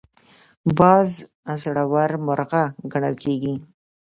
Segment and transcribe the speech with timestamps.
[0.77, 1.09] باز
[1.61, 3.55] زړور مرغه ګڼل کېږي